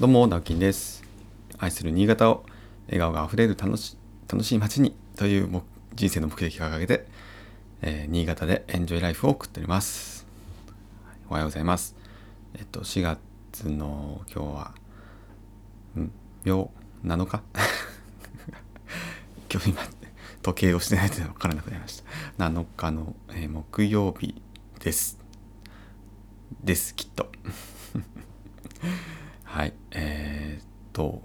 [0.00, 1.02] どうも、直樹です。
[1.58, 2.44] 愛する新潟を
[2.86, 3.96] 笑顔があふれる楽し
[4.28, 5.64] 楽しい街にという目
[5.96, 7.04] 人生の目的を掲げて、
[7.82, 10.24] えー新潟でエンジョイライフを送っております。
[11.28, 11.96] おはようございます。
[12.54, 14.72] えっと、4月の今日は、
[15.96, 16.12] ん？
[16.44, 16.70] 秒
[17.04, 17.42] 7日？
[19.50, 19.82] 今日今、
[20.42, 22.04] 時計をしてないと分からなくなりまし
[22.36, 22.44] た。
[22.48, 24.40] 7日の、えー木曜日
[24.78, 25.18] です。
[26.62, 27.32] です、きっと。
[29.58, 31.20] はい、えー、っと、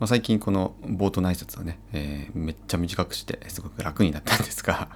[0.00, 4.88] まあ、最近この冒頭の挨拶をね、えーめっちゃ短くしてすごく楽になったんですが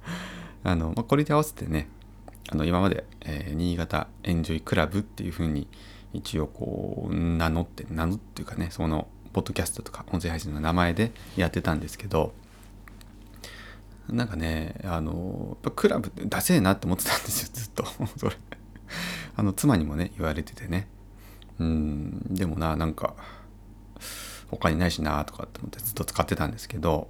[0.64, 1.90] あの、まあ、これに合わせてね
[2.48, 5.68] あの今まで、えー新潟エンジョイクラブっていう風に
[6.14, 12.32] 一応こう名乗って名乗っていうかねそのポッドキャストとか音声配信の名前でやってたんですけど
[14.08, 17.84] なんかねあのクラブってダセえなって思ってたんですよずっと。
[18.16, 18.36] それ。
[19.36, 20.88] あの妻にもね言われててね。
[21.60, 23.14] うんでもななんか
[24.50, 27.08] 他にないしなとかって思ってずっと使ってたんですけど、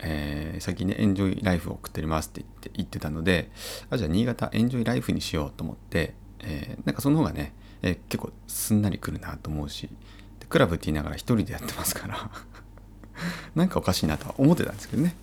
[0.00, 3.50] えー、最近ねエンジョイライフを送っておりますって言って言ってたので
[3.88, 9.88] あじゃあ新潟エンジョイライフにしようと思って、えーなんかその方がね、えー結構すんなりくるなと思うし
[10.40, 12.30] でクラブって言いながら一人でやってますから
[13.54, 15.14] なんかおかしいなとは思ってたんですけどね。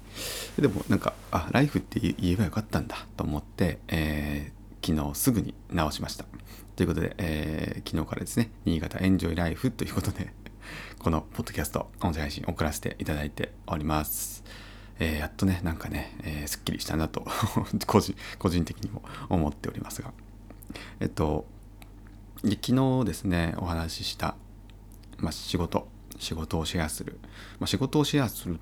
[0.57, 6.25] でもなんかあライフって言えばよかったんだと思って、えー昨日すぐに直しました。
[6.75, 10.33] ということで、えー昨日からですね新潟エンジョイライフということで
[10.99, 14.43] このポッドキャスト音声配信送らせていただいております、
[14.99, 17.25] えーやっとねなんかね、えーすっきりしたなと
[17.87, 20.11] 個人個人的にも思っておりますが。
[20.99, 21.45] えっと
[22.43, 24.35] 昨日ですねお話しした、
[25.17, 25.87] まあ、仕事
[26.19, 27.19] 仕事をシェアする、
[27.59, 28.59] まあ、仕事をシェアする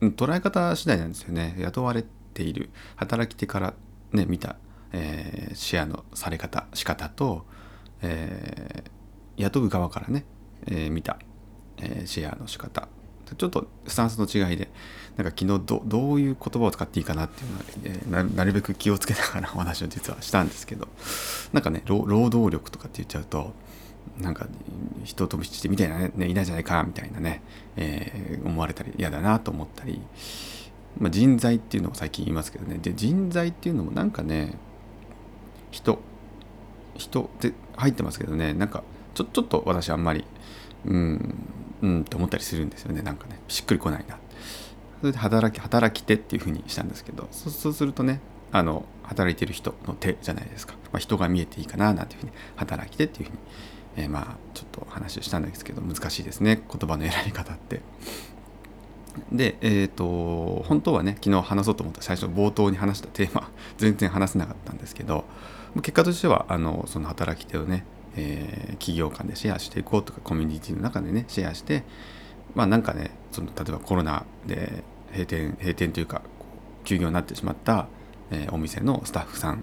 [0.00, 1.54] 捉え方次第なんですよね。
[1.58, 3.74] 雇われている働き手から
[4.12, 4.56] ね見た、
[4.92, 7.44] えーシェアのされ方仕方と、
[8.02, 8.90] えー
[9.36, 10.26] 雇う側からね、
[10.66, 11.18] えー見た、
[11.78, 12.88] えシェアの仕方。
[13.36, 14.68] ちょっとスタンスの違いで
[15.16, 20.88] なんか昨日どどういう言葉を使っていいかなっていうのは、えなるべく気をつけながらお話を実はしたんですけど
[21.52, 23.52] なんかね労働力とかって言っちゃうと
[24.18, 24.46] なんか
[25.04, 27.42] 人飛びしてみたいなねねいないじゃないかみたいなね、
[27.76, 30.00] え思われたり嫌だなと思ったり、
[30.98, 32.78] ま、人材っていうのを最近言いますけどね。
[32.78, 34.58] で人材っていうのもなんかね
[35.70, 35.98] 人
[36.96, 38.52] 人って入ってますけどね。
[38.52, 38.82] なんか
[39.14, 40.24] ちょちょっと私あんまり
[40.86, 41.34] うん
[41.82, 43.02] うんって思ったりするんですよね。
[43.02, 44.18] なんかねしっくりこないな。
[45.00, 48.20] それで働き働き手っていうふうにしたんですけどそうするとね
[48.52, 53.38] あの働いてる人の手じゃないですか、まあ、人が見えていいかななんていうふうに働き手っていうふうに、
[53.96, 56.62] えーまあちょっと話をしたんですけど難しいですね。
[56.68, 57.80] 言葉の選び方って。
[59.32, 65.24] でえっ、と本当はね昨日話そうと思った最初冒頭に話したテーマ全然話せなかったんですけど
[65.76, 67.84] 結果としてはあのその働き手をね、
[68.16, 71.84] えー企業間でシェアしていこうとかコミュニティの中でねシェアして
[72.54, 74.82] まあなんかねその例えばコロナで
[75.12, 76.22] 閉店閉店というか
[76.84, 77.88] 休業になってしまった、
[78.30, 79.62] えーお店のスタッフさん。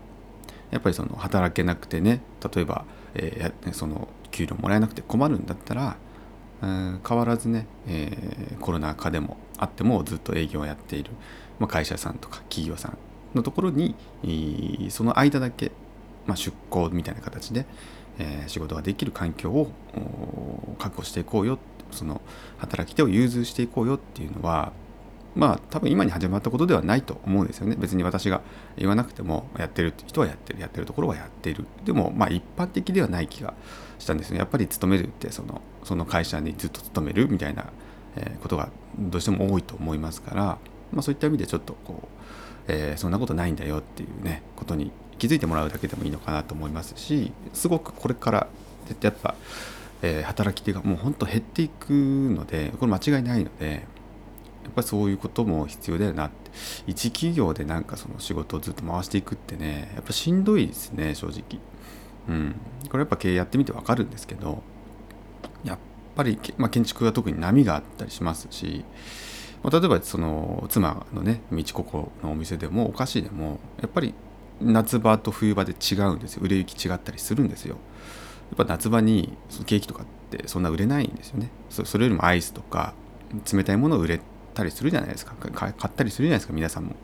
[0.69, 2.21] やっぱりその働けなくてね
[2.53, 2.85] 例えば、
[3.15, 5.95] えーその給料もらえなくて困るんだったら
[6.61, 11.11] 変わらずね、えーコロナ禍でもあってもずっと営業をやっている、
[11.59, 12.97] まあ、会社さんとか企業さん
[13.33, 13.95] のところに、
[14.89, 15.71] その間だけ、
[16.27, 17.65] まあ、出向みたいな形で、
[18.19, 19.71] えー仕事ができる環境を
[20.79, 21.59] 確保していこうよ
[21.91, 22.21] その
[22.57, 24.71] 働き手を融通していこうよっていうのは
[25.35, 27.75] まあ多分今に始まったことではないと思うんですよね。
[27.77, 28.41] 別に私が
[28.75, 31.65] 言わなくてもやってる人はやってるやってるところはやってる。
[31.85, 33.53] でもまあ一般的ではない気が
[33.99, 34.39] したんですね。
[34.39, 37.67] やっぱり勤めるってそのその会社にずっと勤めるみたいな、
[38.41, 40.43] ことがどうしても多いと思いますから、
[40.91, 42.07] まあ、そういった意味でちょっとこう、
[42.67, 48.47] えーそんなことないんだよっていうねことに気づいてもらうだけでもいいのかなと思いますしすごくこれから
[49.01, 49.35] やっぱ、
[50.01, 53.85] えー働き手がもう本当減っていくのでこれ間違いないので
[54.63, 56.47] やっぱりそういうことも必要だよなって。
[56.87, 61.61] 一企業でなんかその仕事をずっと回していくってねやっぱしんどいですね正直。
[62.29, 62.55] うん。
[62.89, 64.61] これやっぱ経営やってみてわかるんですけど
[65.63, 65.77] やっ
[66.15, 68.83] ぱり、まあ、建築は特に波があったりしますし、
[69.63, 74.13] ま、例えばその妻のね道ここのお店でもお菓子でもやっぱり
[74.61, 76.41] 夏場と冬場で違うんですよ。
[76.43, 77.77] 売れ行き違ったりするんですよ。
[78.49, 80.05] やっぱ夏場にそのケーキとかっ
[80.37, 81.49] てそんな売れないんですよね。
[81.69, 82.93] それよりもアイスとか
[83.51, 84.19] 冷たいものを売れ
[84.53, 85.35] たりするじゃないですか。
[85.51, 86.95] 買ったりするじゃないですか皆さんも。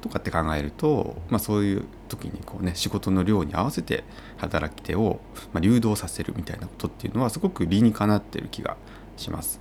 [0.00, 4.02] とかって考えると、まあ、そういう時にこうね仕事の量に合わせて
[4.36, 5.20] 働き手を、
[5.52, 8.76] ま、流動させるみたいなことっていうのはすごく理にかなってる気が
[9.16, 9.60] します。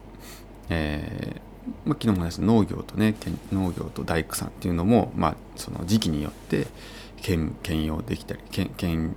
[0.70, 1.52] えー
[1.86, 3.14] まあ、昨日も話した農業とね
[3.52, 6.66] 農業と大工さんっていうのも、まあ、その時期によって
[7.22, 9.16] 兼兼用できたり兼兼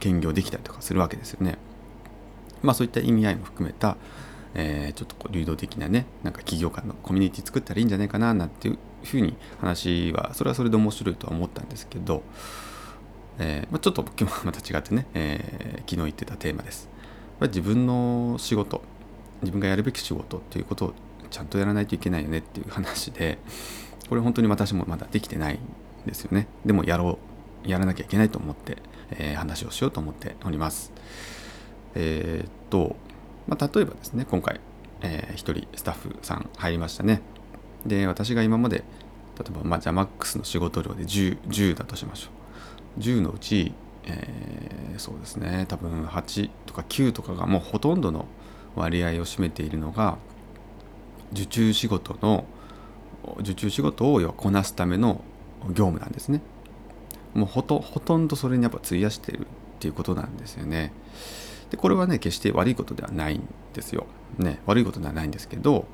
[0.00, 1.56] 兼業できたりとかするわけですよね。
[2.62, 3.96] まあそういった意味合いも含めた、
[4.54, 12.22] えー、ちょっとこう流動的なねなんか企業間のコミュニティ作ったらいいんじゃないかななんていうふうに話はそれはそれで面白いとは思ったんですけど、
[13.38, 16.88] えーまあ、ちょっと今日はまた違ってね、えー、昨日言ってたテーマです。
[17.40, 18.82] 自分の仕事
[19.42, 20.94] 自分がやるべき仕事っていうことを
[21.30, 23.38] ちゃんとやらないといけないよねっていう話で
[24.08, 25.58] これ本当に私もまだできてないん
[26.06, 26.48] ですよね。
[26.64, 27.18] でもやろ
[27.64, 28.78] うやらなきゃいけないと思って、
[29.10, 30.92] えー、話をしようと思っております。
[31.94, 32.96] えー、っと、
[33.46, 34.60] まあ、例えばですね今回、
[35.02, 37.22] えー、1人スタッフさん入りましたね。
[37.86, 38.78] で私が今まで
[39.38, 42.28] 例えば、まあ、じゃあマックスの仕事量で 10, 10だとしましょ
[42.98, 43.00] う。
[43.00, 43.72] 10のうち、
[44.04, 48.26] えー、そうですね多分8とか9とかがもうほとんどの
[48.74, 50.18] 割合を占めているのが
[51.32, 52.44] 受注仕事の
[53.38, 55.22] 受注仕事をこなすための
[55.68, 56.40] 業務なんですね。
[57.34, 59.44] もうほとほとんどそれにやっぱ費やしてるっ
[59.78, 60.92] ていうことなんですよね。
[61.70, 64.06] でこれはね決して悪いことではないんですよ。
[64.38, 65.86] ね悪いことではないんですけど、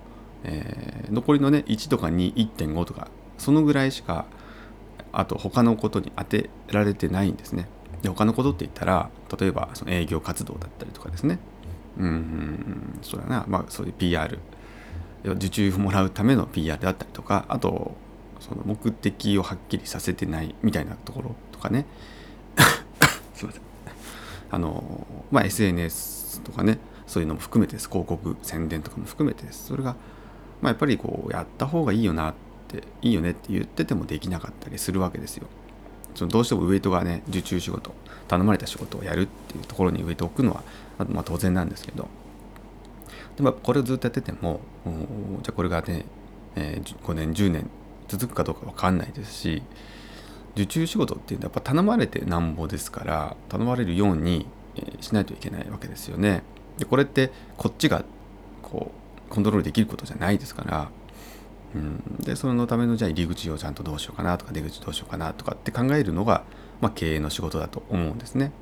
[0.44, 4.26] えー、残りのね1とか21.5とかそのぐらいしか
[5.12, 7.68] あと他のことに当てられてないんですね。
[8.02, 11.38] で他のことって言ったら例えばその営業活動だったりとかですね。
[11.98, 14.38] うん、そうだな、まあそういう PR
[15.24, 17.96] 受注もらうための PR だったりとかあと
[18.40, 21.86] その目的をはっきりさせてないみたいなところとかね。
[23.34, 23.62] すいません。
[24.50, 27.88] あのまあ SNS とかねそういうのも含めてです。
[27.88, 29.66] 広告宣伝とかも含めてです。
[29.66, 29.96] それが、
[30.60, 32.34] まあ、やっぱりこうやった方がいいよなっ
[32.68, 35.46] ていいよねって言っててもできなかったりするわけですよ。
[36.14, 37.94] そのどうしてもウエイトがね受注仕事
[38.26, 40.62] 頼まれた仕事をやるっていうところにウエイトを置くのは、
[41.08, 42.08] まあ、当然なんですけど。
[43.36, 46.04] でもこれをずっとやっててもじゃあこれがね、
[46.56, 47.70] えー、5年10年
[48.08, 49.62] 続くかどうか分かんないですし
[50.54, 54.46] 受注仕事っていうのはやっぱ頼まれてなんぼですから頼まれるように、
[55.00, 56.42] しないといけないわけですよね。
[56.78, 58.04] でこれってこっちが
[58.62, 58.92] こ
[59.26, 60.90] うコントロールできることじゃないですから、
[61.74, 66.44] うん、でそのためのじゃあ入り口をちゃんとどうしようかなとか出口どうしようかなとかって考えるのが、
[66.80, 68.52] まあ、経営の仕事だと思うんですね。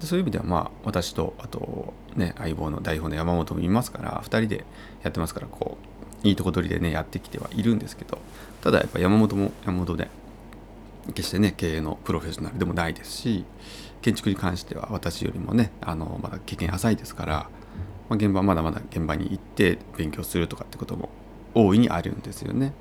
[0.00, 4.64] でそういう意味ではまあ私とあとね相棒の代表の山本もいますから2人で
[5.02, 8.18] やってますからこういいとこ取りでねやってきてはいるんですけど
[8.60, 10.08] ただやっぱ山本も山本で
[11.14, 13.44] 決してね経営のプロフェッショナルでもないですし
[14.02, 17.34] 建築に関しては私よりもねあのまだ経験浅いですから、
[18.08, 21.08] まあ、現場まだまだ現場に行って勉強するとかってことも
[21.54, 22.72] 大いにあるんですよね。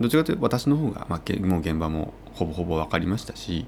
[0.00, 3.66] どちらかというと私の方が、まあ、もう現場もほぼほぼ分かりましたし、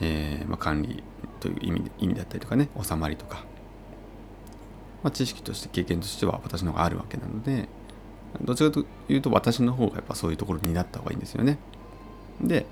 [0.00, 1.02] えーまあ、管理
[1.38, 3.44] という意味意味だったりとかね収まりとか、
[5.04, 7.68] ま、知識として経験としては私の方があるわけなので
[8.42, 11.58] どちらかというと私の方がやっぱそういうところになった方がいいんですよね。
[12.40, 12.66] で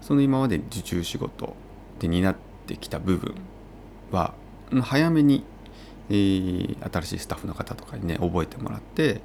[0.00, 1.56] その今まで受注仕事
[1.98, 2.36] で担っ
[2.66, 3.34] てきた部分
[4.12, 4.34] は
[4.82, 5.44] 早めに、
[6.10, 9.20] えー、新しいスタッフの方とかにね覚えてもらって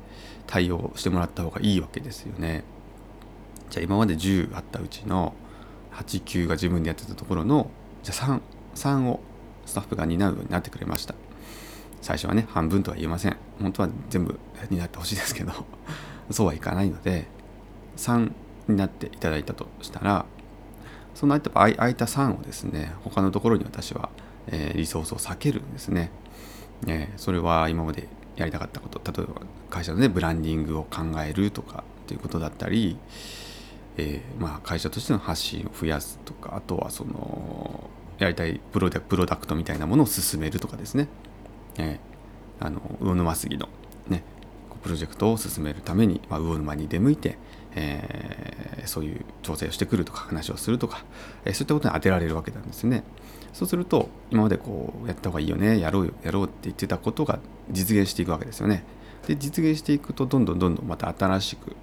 [0.47, 2.63] 対応してもらった方がいいわけですよね。
[3.69, 5.33] じゃあ今まで10あったうちの
[5.93, 7.69] 89が自分でやってたところの
[8.03, 8.41] じゃあ 3,
[8.75, 9.19] 3を
[9.65, 11.13] スタッフが担うようになってくれました
[12.01, 13.37] 最初はね半分とは言えません。
[13.61, 15.51] 本当は全部担ってほしいですけど
[16.31, 17.27] そうはいかないので
[17.97, 18.31] 3
[18.67, 20.25] になっていただいたとしたら
[21.15, 24.09] その空いた3をですね他のところに私は、
[24.47, 26.11] えー、リソースを避けるんですね、
[26.87, 28.07] えー、それは今まで
[28.37, 32.97] やりたかったこと例えば会社のねブランディングを考えるとかということだったり
[33.99, 41.07] えー、まあ、会社としての発信を増やすとかあとはそのやりたいプロダクトみたいなものを進めるとかですね、
[41.77, 43.69] えー、あの魚沼杉の、
[44.07, 44.23] ね、
[44.83, 47.37] プロジェクトを進めるために、まあ、魚沼に出向いて、
[47.75, 51.03] えー、そういう調整をしてくるとか話をするとか、
[51.45, 53.03] えー、そういったことに当てられるわけなんですね。
[53.53, 57.39] そうすると今までこうやった方がいいよねやろうよやろうって言ってたことが
[57.71, 58.83] 実現していくわけですよね。
[59.27, 61.75] で実現していくとどんどんどんどんまた新しく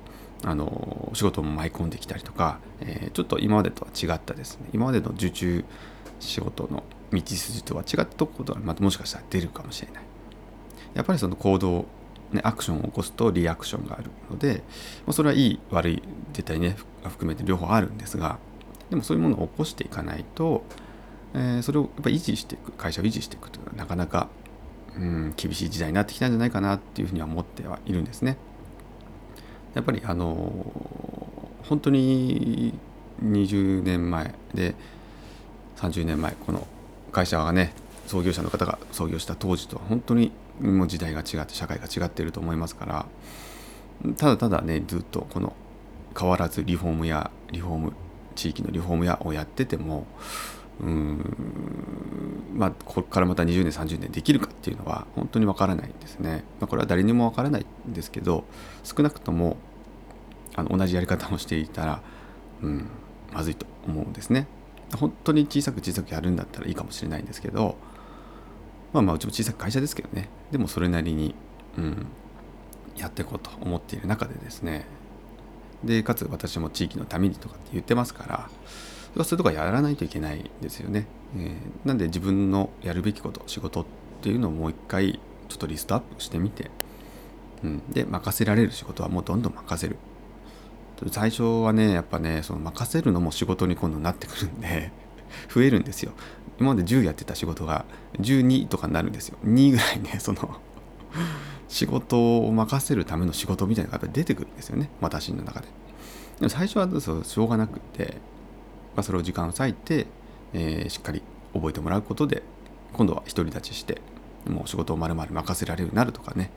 [0.45, 5.65] あの仕事も舞い込んできたりとか、えー、ちょっと今までとは違ったですね今までの受注
[6.21, 6.83] 仕事の
[7.13, 10.03] 道筋とは違ったところはまたもしかしたら出るかもしれない
[10.95, 11.87] やっぱりその行動、
[12.33, 14.63] ね、アクションを起こすとリアクションがあるので、
[15.07, 18.39] まあ、それはいい悪い絶対ね含めて両方あるんですが
[18.91, 20.65] でもそういうものを起こしていかないと、
[21.35, 24.29] えー、それをやっぱ維持していく会社を維持していくというのはなかなか
[24.97, 28.39] うん厳しい時代になってきたんじゃないかなっていうふうには思ってはいるんですね。
[29.75, 30.33] やっぱりあの
[31.69, 32.73] 本当に
[33.23, 34.75] 20年前で
[35.77, 36.67] 30年前この
[37.17, 37.73] 会社がね
[38.07, 43.07] 創業者の方が創業した当時とは本当にもう時代が違って社会が違っていると思いますから
[44.19, 45.55] ただただねずっとこの
[46.19, 47.93] 変わらずリフォームやリフォーム
[48.35, 50.07] 地域のリフォーム屋をやってても
[50.79, 51.35] うん
[52.55, 56.45] まあこれからまた20年30年できるかっていうのは本当にわからないんですね。
[56.61, 58.45] まあ、これは誰にもわからないんですけど
[58.85, 59.57] 少なくとも
[60.55, 62.03] あの同じやり方をしていたら、
[62.63, 62.89] うん、
[63.33, 64.47] まずいと思うんですね。
[64.95, 67.77] 本当に小さく小さくやるんだったらいいかもしれないんですけど
[68.93, 70.29] まあまあうちも小さく会社ですけどね。
[70.51, 71.35] でもそれなりに、
[71.77, 72.07] うん、
[72.97, 74.87] やっていこうと思っている中でですね。
[75.85, 78.49] でかつ私も地域のためにとかって言ってますか
[79.17, 83.87] らそういうとこはやらないといけないんですよね、えー、なんで自分のやるべきこと仕事っ
[84.23, 86.71] ていうのをもう一回ちょっとリストアップしてみて、
[87.63, 89.97] うん、で任せられる仕事はもうどんどん任せる。
[91.11, 94.91] 最初はねやっぱねその任せるのも仕事に今度なってくるんで
[95.53, 96.13] 増えるんですよ。
[96.59, 97.85] 今まで10やってた仕事が
[98.19, 99.37] 12とかになるんですよ。
[99.45, 100.59] 2ぐらいねその
[101.69, 104.89] 仕事を任せるための仕事みたいなのが出てくるんですよね。
[105.01, 105.67] 私の中で。
[106.39, 108.19] でも最初はそうしょうがなくて、
[108.95, 110.07] まあ、それを時間を割いて、
[110.53, 111.23] えー、しっかり
[111.53, 112.43] 覚えてもらうことで
[112.93, 114.01] 今度は独り立ちして
[114.49, 116.51] もう仕事をまるまる任せられるようになるとかね、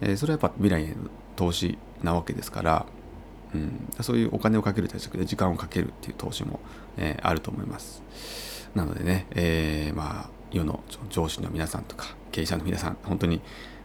[0.00, 0.94] えー、それはやっぱ未来への
[1.36, 2.86] 投資なわけですから
[3.54, 6.60] うん、そういうお金をかける対策で時間をかけるっていう投資も、
[6.96, 8.02] えー、あると思います。
[8.74, 13.40] なのでね、えー、まあ世の上司の皆さんとか経営者の皆さん本当に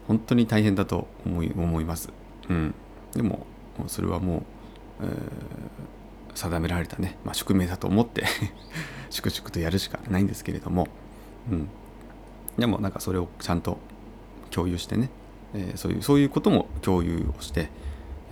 [0.06, 2.10] 本当に大変だと思い思います。
[2.48, 2.74] うん、
[3.12, 3.46] でも
[3.86, 4.42] それはもう、
[5.02, 5.10] えー、
[6.34, 8.24] 定められたね、まあ、宿命だと思って
[9.10, 10.88] 粛々とやるしかないんですけれども、
[11.50, 11.68] うん、
[12.58, 13.78] でもなんかそれをちゃんと
[14.50, 15.08] 共有してね、
[15.54, 17.70] えー、そういうそういうことも共有をして、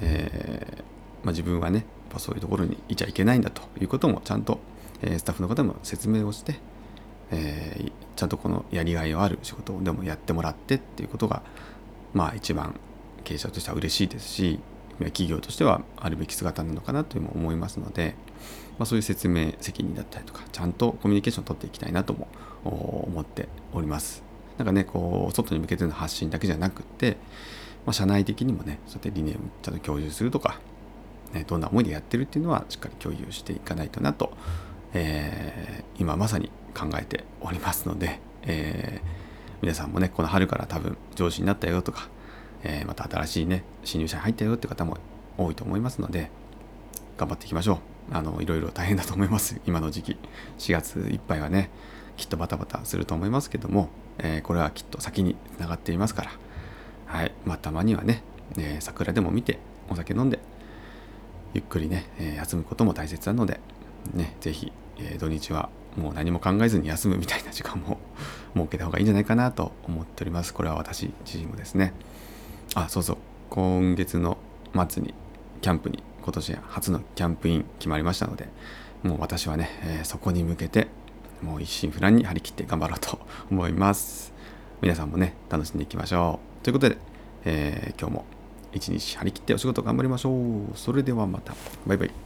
[0.00, 0.91] えー
[1.22, 4.58] まあ、自分はねやそういうところにいちゃいけないんだということもちゃんと、
[5.02, 6.56] えー、スタッフの方も説明をして、
[7.30, 11.42] えー、ちゃんとこのやりがいのある仕事をでもやってもらってっていうことが
[12.12, 12.78] まあ一番
[13.24, 14.60] 経営者としては嬉しいですし
[14.98, 18.14] 企業としてはあるべき姿なのかなというも思いますので、
[18.78, 22.28] まあ、そういう説明責任だったりとかちゃんとコミュニケーションを取っていきたいなとも
[22.64, 24.22] 思っております。
[24.58, 27.16] なんかねこう外に向けての発信だけじゃなくて、
[27.86, 30.60] まあ、社内的にもねそうやって理念をちゃんと共有するとか
[31.32, 34.32] ね、どんな思いでやってるっていうのはしっかり共有していかないとなと、
[34.94, 39.06] えー、今まさに考えておりますので、えー、
[39.62, 42.08] 皆さんもねこの春から多分上司になったよとか、
[42.64, 44.98] えー、また新しいね新入社員入ったよって方も
[45.38, 46.30] 多いと思いますので
[47.16, 47.78] 頑張っていきましょう。
[48.10, 49.60] あのいろいろ大変だと思います。
[49.66, 50.18] 今の時期。
[50.58, 51.70] 4月いっぱいはね
[52.16, 56.30] きっとバタバタすると思いますけども、えー、これはきっと先につながっていますから。
[57.06, 57.32] はい。
[57.44, 58.22] まあたまにはね、
[58.58, 59.58] えー、桜でも見て
[59.88, 60.38] お酒飲んで
[61.54, 63.60] ゆっくりね、え休むことも大切なので、
[64.14, 67.98] ね、ぜひ、え土日はもう何も考えずに休むみたいな時間も
[68.54, 70.54] 設けた方がいいんじゃないかなと思っております。
[70.54, 71.92] これは私自身もですね。
[72.74, 73.16] あ、そうそう。
[73.50, 74.38] 今月の
[74.88, 75.14] 末に
[75.60, 78.48] キャンプに今年初のキャンプイン決まりましたので、
[79.02, 80.88] もう私はね、えー、そこに向けて
[81.42, 83.18] もう一心不乱に張り切って頑張ろうと
[83.50, 84.32] 思います。
[84.80, 86.64] 皆さんもね、楽しんでいきましょう。
[86.64, 86.98] ということで、
[87.44, 88.24] えー、今日も
[88.72, 90.76] 一日張り切ってお仕事頑張りましょう。
[90.76, 91.54] それではまた。
[91.86, 92.21] バイバイ。